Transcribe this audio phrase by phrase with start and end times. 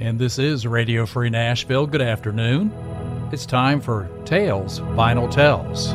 [0.00, 1.86] And this is Radio Free Nashville.
[1.86, 2.72] Good afternoon.
[3.32, 5.92] It's time for Tales Vinyl Tells.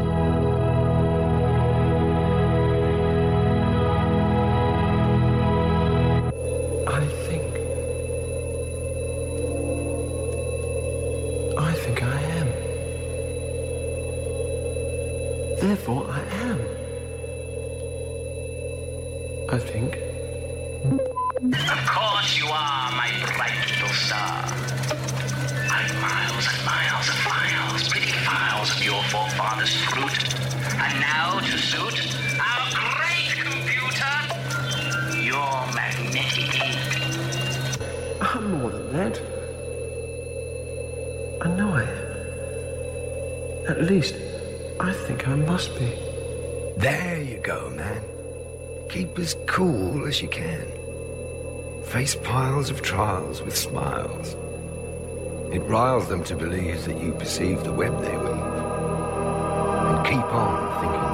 [53.43, 54.36] with smiles.
[55.53, 58.53] It riles them to believe that you perceive the web they weave
[59.85, 61.12] and keep on thinking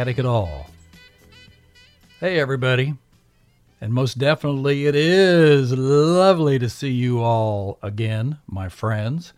[0.00, 0.70] no static at all.
[2.20, 2.94] Hey, everybody.
[3.82, 9.34] And most definitely, it is lovely to see you all again, my friends.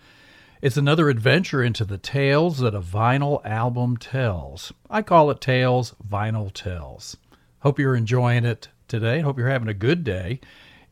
[0.61, 4.73] It's another adventure into the tales that a vinyl album tells.
[4.89, 7.17] I call it Tales Vinyl Tells.
[7.61, 9.19] Hope you're enjoying it today.
[9.19, 10.39] Hope you're having a good day.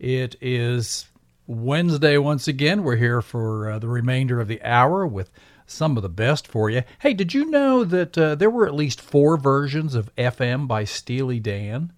[0.01, 1.07] It is
[1.47, 2.83] Wednesday once again.
[2.83, 5.31] We're here for uh, the remainder of the hour with
[5.71, 6.83] some of the best for you.
[6.99, 10.85] Hey, did you know that uh, there were at least four versions of FM by
[10.85, 11.93] Steely Dan?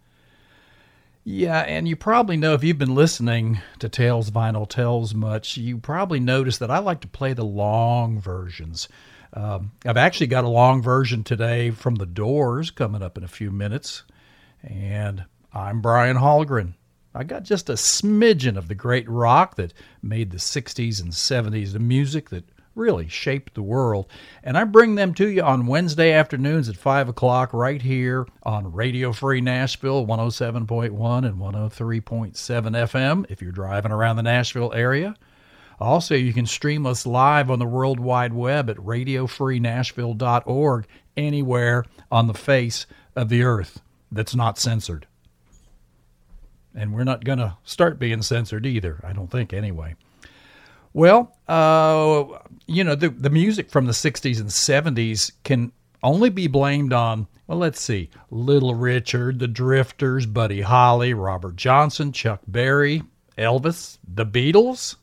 [1.24, 5.78] Yeah, and you probably know if you've been listening to Tales Vinyl Tells much, you
[5.78, 8.88] probably noticed that I like to play the long versions.
[9.32, 13.28] Um, I've actually got a long version today from The Doors coming up in a
[13.28, 14.02] few minutes.
[14.62, 15.24] And
[15.54, 16.74] I'm Brian Hallgren.
[17.14, 21.72] I got just a smidgen of the great rock that made the 60s and 70s,
[21.72, 24.06] the music that really shaped the world.
[24.42, 28.72] And I bring them to you on Wednesday afternoons at 5 o'clock right here on
[28.72, 35.14] Radio Free Nashville 107.1 and 103.7 FM if you're driving around the Nashville area.
[35.80, 40.86] Also, you can stream us live on the World Wide Web at radiofreenashville.org
[41.16, 42.86] anywhere on the face
[43.16, 45.06] of the earth that's not censored.
[46.74, 49.94] And we're not going to start being censored either, I don't think, anyway.
[50.94, 52.38] Well, uh,
[52.72, 57.26] you know, the, the music from the 60s and 70s can only be blamed on,
[57.46, 63.02] well, let's see, Little Richard, the Drifters, Buddy Holly, Robert Johnson, Chuck Berry,
[63.38, 64.96] Elvis, the Beatles.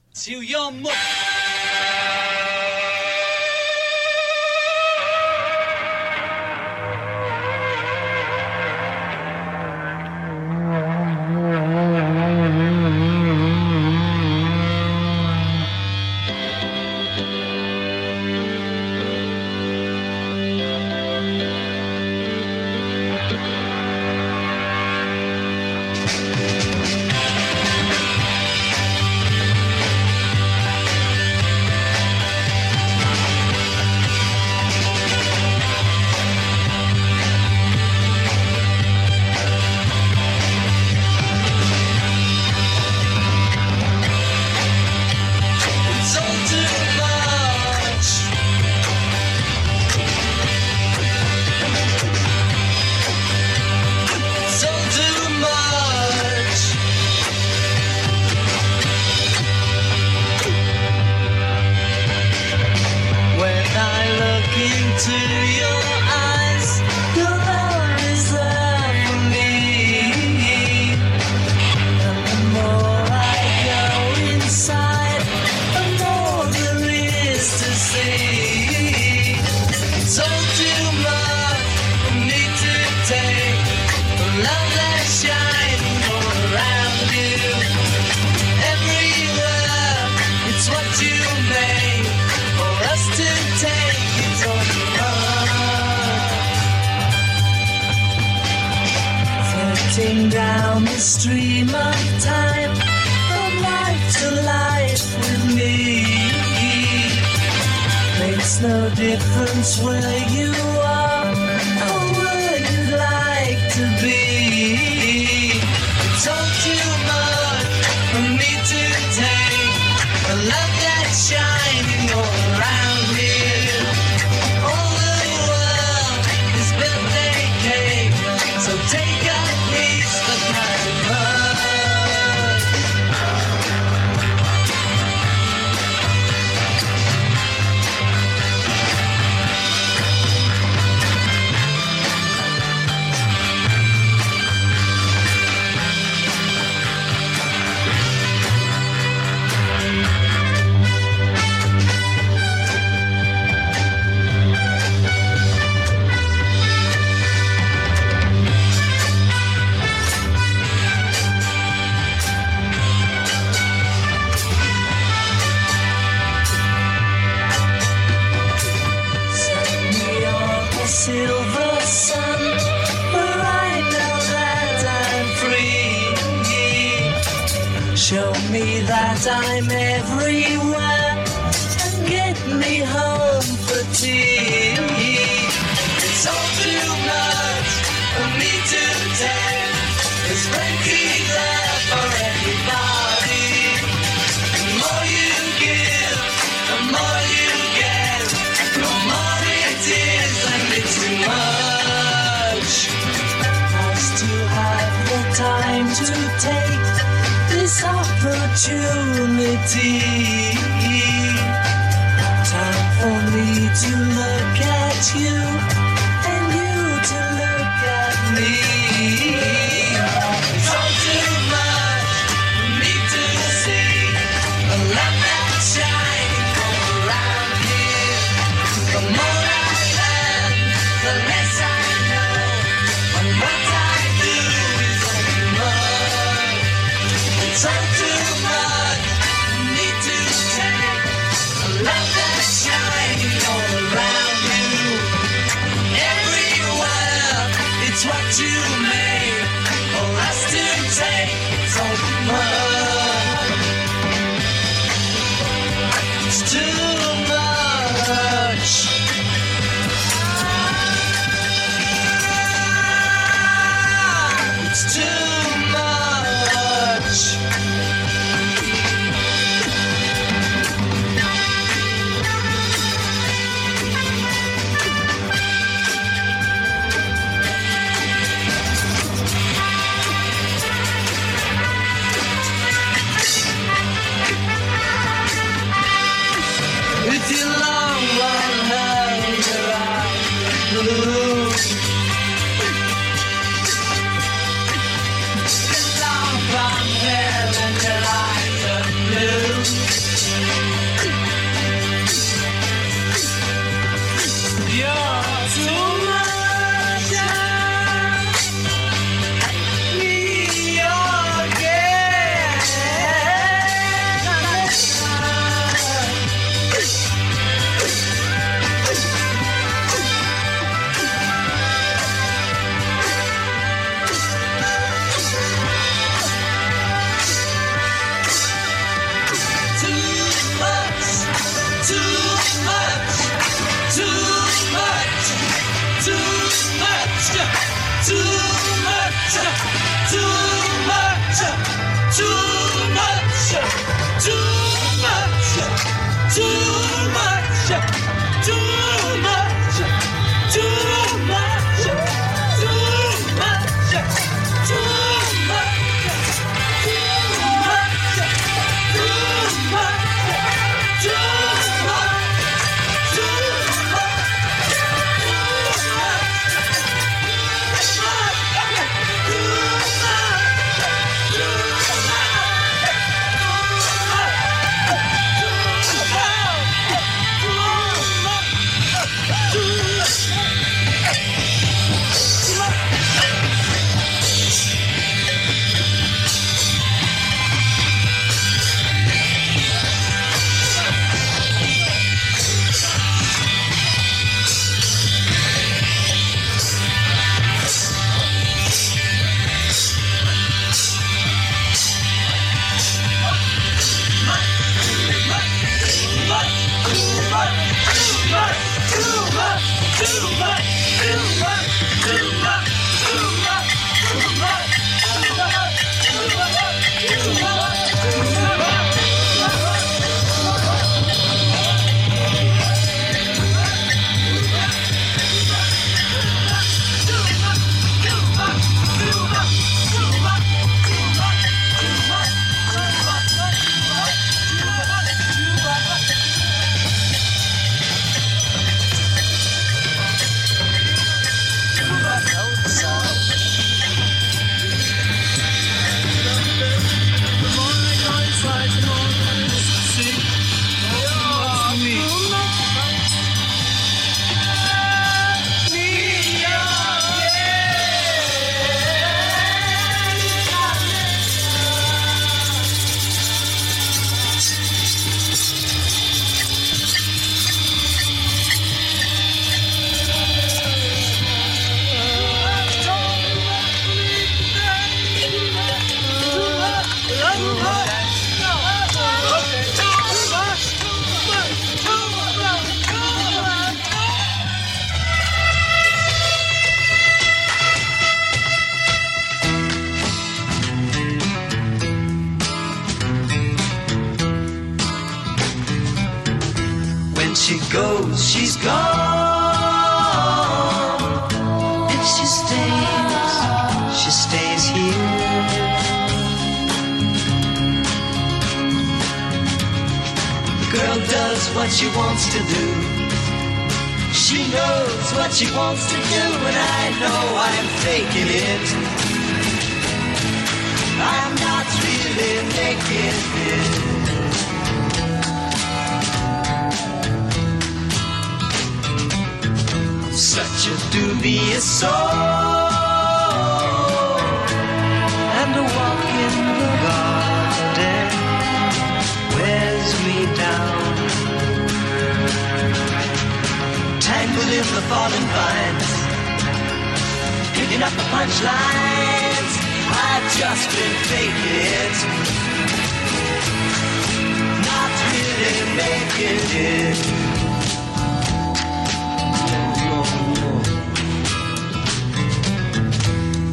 [109.00, 110.79] Too much.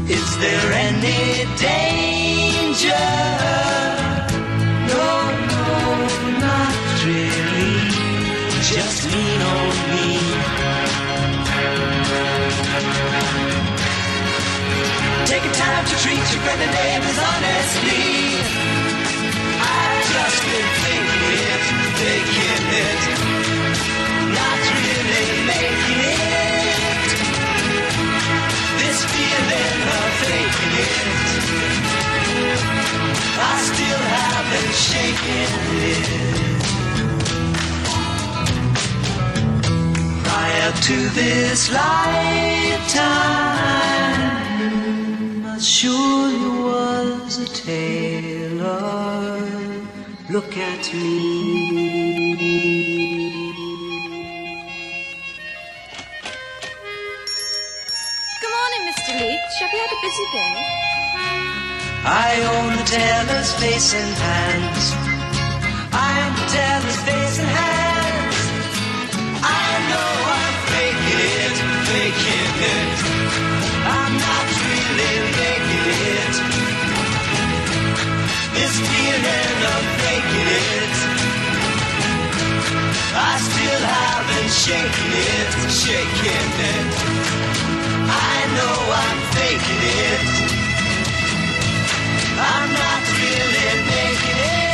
[0.08, 3.06] Is there any danger?
[4.90, 5.08] No,
[5.52, 5.68] no,
[6.44, 7.76] not really.
[8.60, 10.08] Just lean on me.
[15.24, 18.15] Take a time to treat your friend and neighbors honestly.
[21.98, 23.02] faking it,
[24.38, 27.08] not really making it.
[28.80, 31.04] This feeling of faking it,
[33.38, 35.50] I still haven't shaken
[35.94, 36.06] it.
[40.24, 43.06] Prior to this lifetime,
[45.46, 49.06] I sure you was a tailor
[50.36, 52.36] look at me.
[58.42, 59.12] Good morning, Mr.
[59.18, 59.54] Leach.
[59.60, 60.56] Have you had a busy day?
[62.04, 65.05] I own a tailor's face and hands.
[84.56, 86.88] shaking it, shaking it.
[88.08, 90.46] I know I'm faking it.
[92.24, 94.65] I'm not really making it.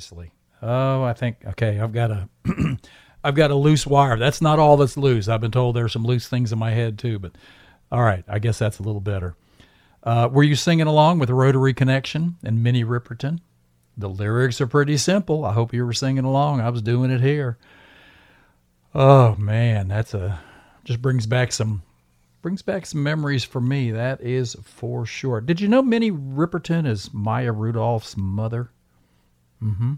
[0.00, 0.32] Seriously.
[0.62, 1.78] Oh, I think okay.
[1.78, 2.28] I've got a,
[3.24, 4.16] I've got a loose wire.
[4.16, 5.28] That's not all that's loose.
[5.28, 7.18] I've been told there's some loose things in my head too.
[7.18, 7.32] But
[7.92, 9.34] all right, I guess that's a little better.
[10.02, 13.40] Uh, were you singing along with Rotary Connection and Minnie Riperton?
[13.98, 15.44] The lyrics are pretty simple.
[15.44, 16.62] I hope you were singing along.
[16.62, 17.58] I was doing it here.
[18.94, 20.40] Oh man, that's a
[20.84, 21.82] just brings back some
[22.40, 23.90] brings back some memories for me.
[23.90, 25.42] That is for sure.
[25.42, 28.70] Did you know Minnie Riperton is Maya Rudolph's mother?
[29.62, 29.94] Mm-hmm.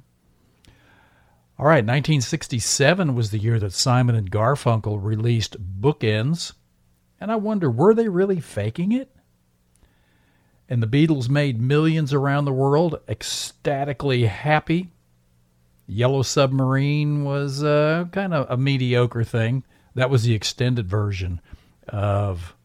[1.58, 6.54] All right, 1967 was the year that Simon and Garfunkel released Bookends.
[7.20, 9.14] And I wonder, were they really faking it?
[10.68, 14.90] And the Beatles made millions around the world, ecstatically happy.
[15.86, 19.62] Yellow Submarine was uh, kind of a mediocre thing.
[19.94, 21.40] That was the extended version
[21.88, 22.56] of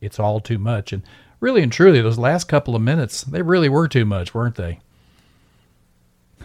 [0.00, 0.92] It's All Too Much.
[0.92, 1.02] And
[1.40, 4.80] really and truly, those last couple of minutes, they really were too much, weren't they?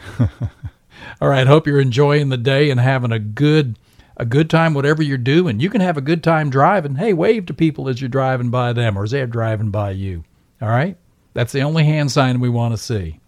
[1.22, 3.78] All right, hope you're enjoying the day and having a good
[4.18, 5.62] a good time whatever you're doing.
[5.62, 6.96] You can have a good time driving.
[6.96, 10.26] Hey, wave to people as you're driving by them or as they're driving by you.
[10.62, 10.98] All right?
[11.34, 13.20] That's the only hand sign we want to see.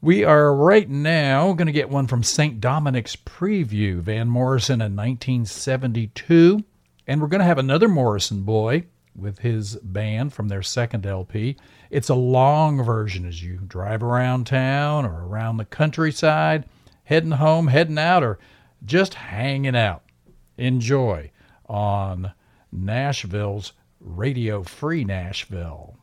[0.00, 2.60] We are right now going to get one from St.
[2.60, 6.64] Dominic's Preview, Van Morrison in 1972.
[7.06, 11.56] And we're going to have another Morrison boy with his band from their second LP.
[11.90, 16.64] It's a long version as you drive around town or around the countryside,
[17.04, 18.38] heading home, heading out, or
[18.84, 20.02] just hanging out.
[20.56, 21.30] Enjoy
[21.66, 22.32] on
[22.72, 25.97] Nashville's Radio Free Nashville.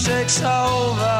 [0.00, 1.19] Music's over.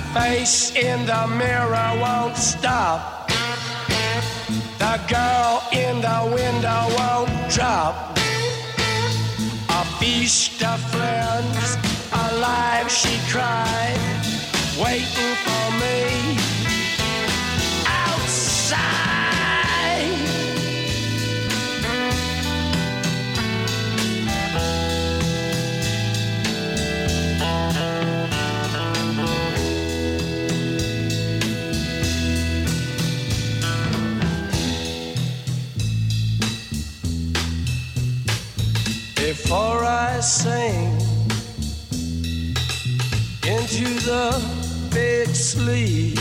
[0.00, 3.28] The face in the mirror won't stop.
[4.78, 8.16] The girl in the window won't drop.
[9.68, 11.76] A feast of friends,
[12.12, 14.00] alive she cried,
[14.78, 16.38] waiting for me
[17.86, 19.09] outside.
[39.30, 40.90] Before I sing
[43.46, 44.42] into the
[44.92, 46.18] big sleep,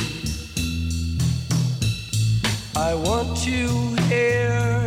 [2.76, 4.86] I want to hear.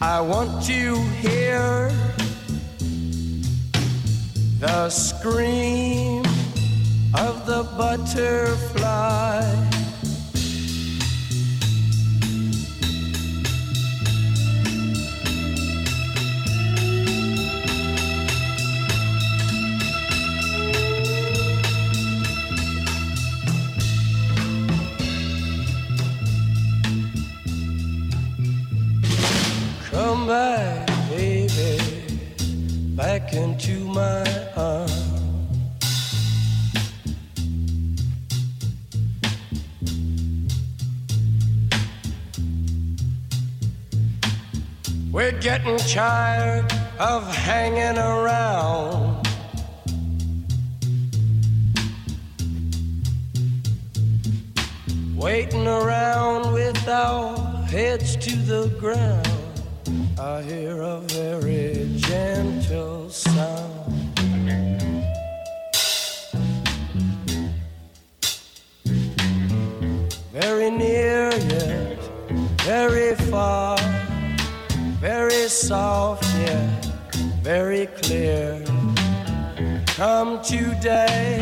[0.00, 1.92] I want to hear
[4.60, 6.24] the scream
[7.12, 9.73] of the butterfly.
[45.64, 49.26] Getting tired of hanging around.
[55.16, 57.36] Waiting around with our
[57.66, 59.28] heads to the ground.
[60.18, 63.70] I hear a very gentle sound.
[70.32, 71.84] Very near yet
[72.64, 73.73] very far,
[75.68, 76.80] soft yeah,
[77.40, 78.62] very clear.
[79.96, 81.40] Come today,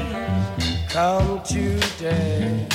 [0.89, 2.69] come today.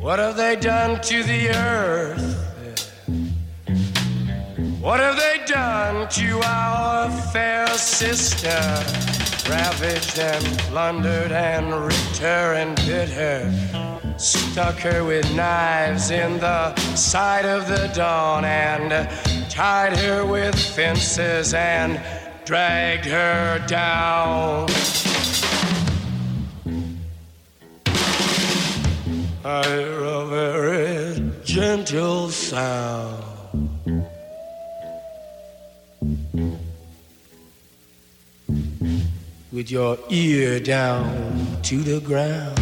[0.00, 2.28] What have they done to the earth?
[4.80, 9.11] What have they done to our fair sister?
[9.48, 13.50] Ravaged and plundered and ripped her and bit her.
[14.16, 18.90] Stuck her with knives in the side of the dawn and
[19.50, 22.00] tied her with fences and
[22.44, 24.68] dragged her down.
[29.44, 33.31] I hear a very gentle sound.
[39.52, 42.58] With your ear down to the ground.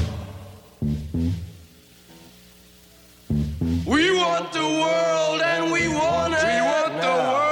[3.87, 6.43] We want the world and we want it.
[6.43, 7.50] We want the world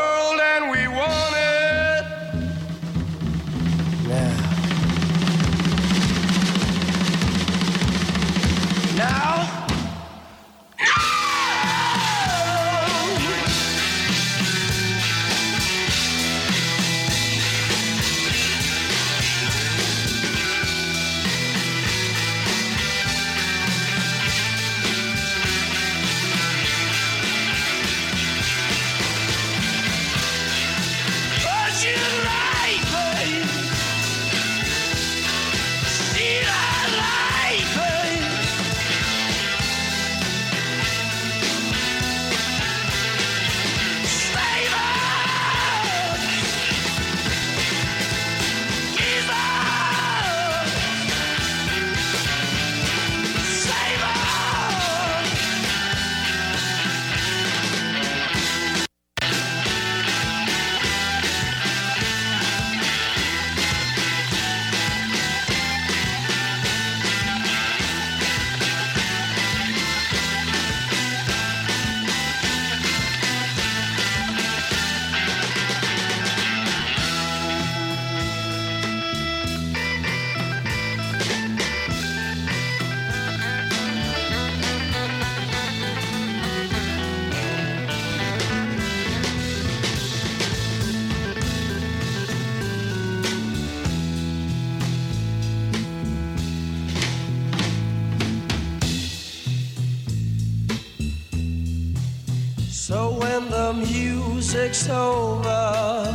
[104.50, 106.06] music's over,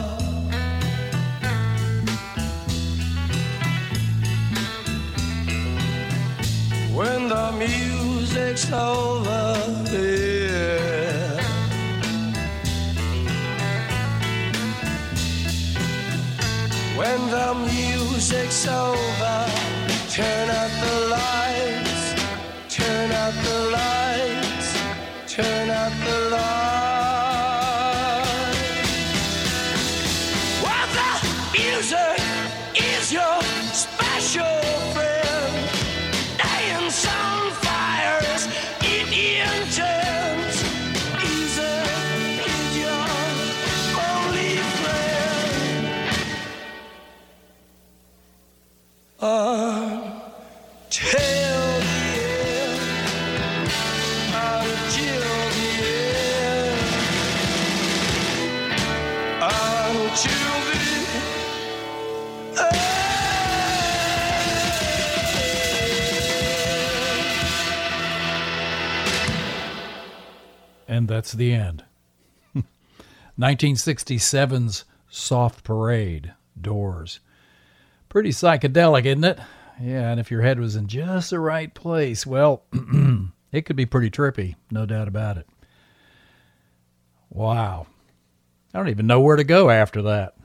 [6.96, 9.56] when the music's over,
[9.92, 11.38] yeah.
[16.98, 19.46] When the music's over,
[20.10, 21.12] turn out the lights,
[71.24, 71.86] that's the end.
[73.40, 77.22] 1967's Soft Parade, Doors.
[78.10, 79.40] Pretty psychedelic, isn't it?
[79.82, 82.64] Yeah, and if your head was in just the right place, well,
[83.54, 85.48] It could be pretty trippy, no doubt about it.
[87.30, 87.86] Wow.
[88.74, 90.36] I don't even know where to go after that.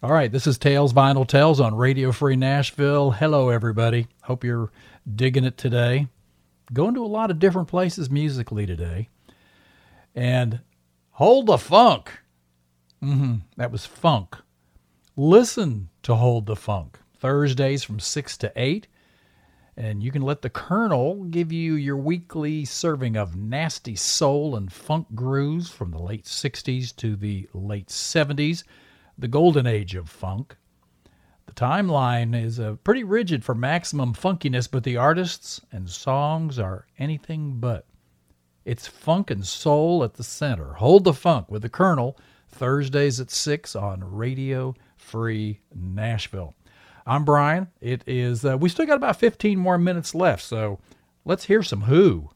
[0.00, 3.10] All right, this is Tales Vinyl Tells on Radio Free Nashville.
[3.10, 4.06] Hello, everybody.
[4.22, 4.70] Hope you're
[5.12, 6.06] digging it today.
[6.72, 9.08] Going to a lot of different places musically today.
[10.14, 10.60] And
[11.12, 12.10] Hold the Funk.
[13.00, 14.36] hmm that was funk.
[15.16, 18.88] Listen to Hold the Funk Thursdays from 6 to 8.
[19.76, 24.70] And you can let the Colonel give you your weekly serving of nasty soul and
[24.70, 28.64] funk grooves from the late 60s to the late 70s,
[29.16, 30.56] the golden age of funk.
[31.46, 36.86] The timeline is uh, pretty rigid for maximum funkiness, but the artists and songs are
[36.98, 37.86] anything but.
[38.64, 40.74] It's funk and soul at the center.
[40.74, 42.16] Hold the Funk with the Colonel,
[42.48, 46.54] Thursdays at 6 on Radio Free Nashville.
[47.04, 47.68] I'm Brian.
[47.80, 50.78] It is, uh, we still got about 15 more minutes left, so
[51.24, 52.30] let's hear some Who.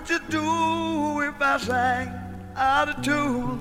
[0.00, 2.08] Would you do if I sang
[2.56, 3.60] out of tune?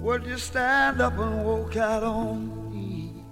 [0.00, 3.24] Would you stand up and walk out on me?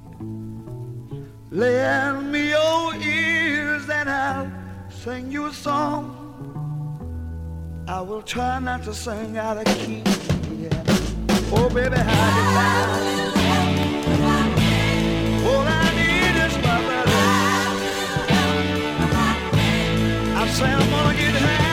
[1.51, 4.51] Lend me your ears and I'll
[4.89, 6.17] sing you a song.
[7.87, 10.03] I will try not to sing out of key.
[10.57, 10.83] Yeah.
[11.53, 13.29] Oh, baby, how do you?
[15.47, 17.25] All I need is my brother.
[20.41, 21.72] I say I'm gonna get high.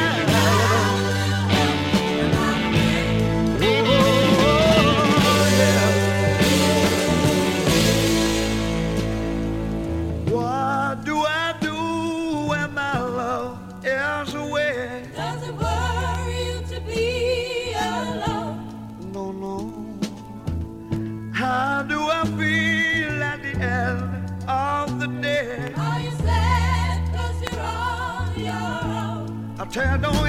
[29.72, 30.00] Own?
[30.04, 30.29] I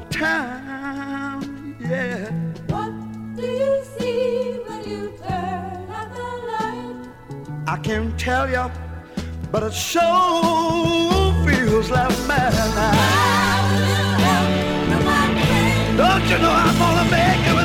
[0.00, 1.76] the time.
[1.80, 2.30] Yeah.
[2.72, 2.92] What
[3.36, 6.96] do you see when you turn out the light?
[7.66, 8.70] I can't tell you,
[9.50, 12.98] but it sure feels like madness.
[16.00, 17.57] Don't you know I'm gonna make it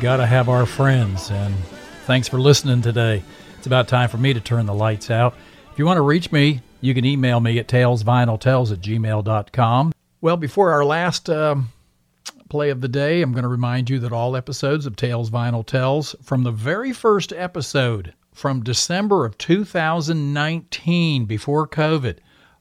[0.00, 1.30] Gotta have our friends.
[1.30, 1.54] And
[2.04, 3.24] thanks for listening today.
[3.56, 5.34] It's about time for me to turn the lights out.
[5.72, 9.92] If you want to reach me, you can email me at talesvinyltales at gmail.com.
[10.20, 11.70] Well, before our last um,
[12.48, 15.66] play of the day, I'm going to remind you that all episodes of Tales Vinyl
[15.66, 22.18] Tells from the very first episode from December of 2019, before COVID,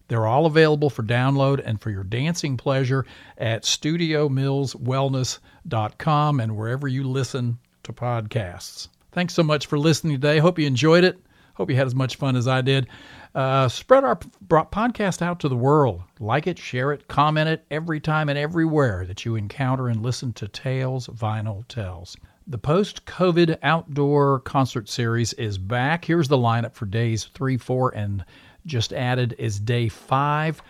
[0.08, 3.06] they're all available for download and for your dancing pleasure
[3.38, 8.88] at studiomillswellness.com and wherever you listen to podcasts.
[9.12, 10.40] Thanks so much for listening today.
[10.40, 11.20] Hope you enjoyed it.
[11.56, 12.88] Hope you had as much fun as I did.
[13.34, 16.04] Uh, spread our podcast out to the world.
[16.20, 20.34] Like it, share it, comment it every time and everywhere that you encounter and listen
[20.34, 22.16] to Tales Vinyl Tells.
[22.46, 26.06] The post COVID outdoor concert series is back.
[26.06, 28.24] Here's the lineup for days three, four, and
[28.68, 30.62] just added is day five.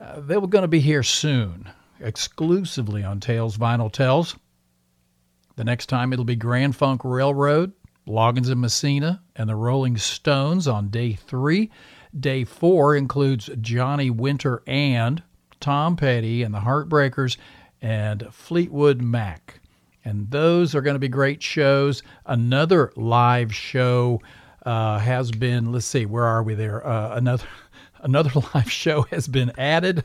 [0.00, 1.68] Uh, they were going to be here soon,
[2.00, 4.36] exclusively on Tales Vinyl Tells.
[5.56, 7.72] The next time it'll be Grand Funk Railroad,
[8.06, 11.70] Loggins and Messina, and the Rolling Stones on day three.
[12.18, 15.22] Day four includes Johnny Winter and
[15.60, 17.36] Tom Petty and the Heartbreakers
[17.82, 19.60] and Fleetwood Mac.
[20.04, 22.02] And those are going to be great shows.
[22.24, 24.22] Another live show
[24.64, 26.86] uh, has been, let's see, where are we there?
[26.86, 27.46] Uh, another,
[28.00, 30.04] another live show has been added.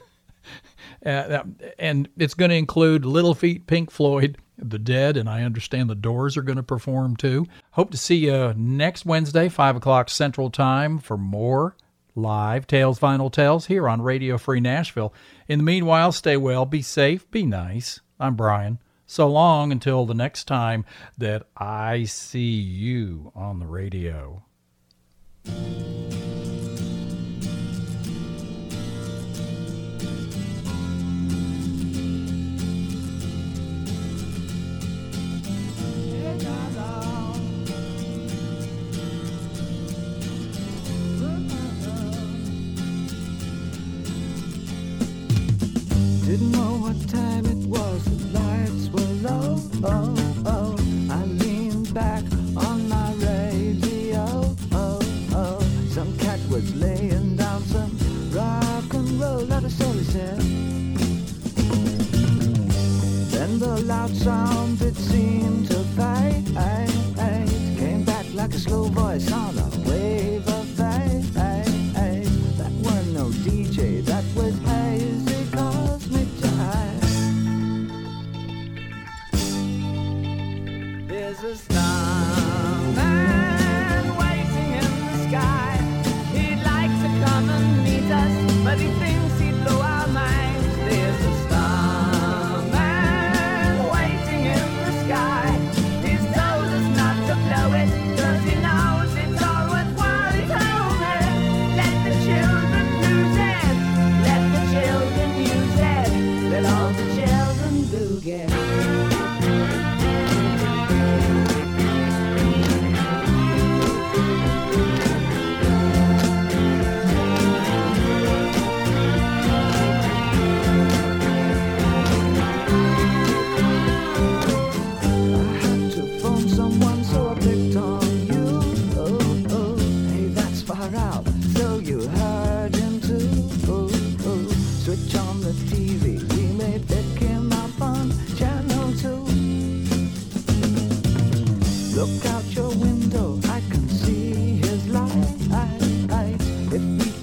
[1.05, 1.43] Uh,
[1.79, 5.95] and it's going to include Little Feat, Pink Floyd, The Dead, and I understand the
[5.95, 7.45] Doors are going to perform too.
[7.71, 11.75] Hope to see you next Wednesday, 5 o'clock Central Time, for more
[12.15, 15.13] live Tales Vinyl Tells here on Radio Free Nashville.
[15.47, 17.99] In the meanwhile, stay well, be safe, be nice.
[18.19, 18.79] I'm Brian.
[19.07, 20.85] So long until the next time
[21.17, 24.43] that I see you on the radio.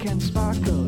[0.02, 0.81] Can sparkle,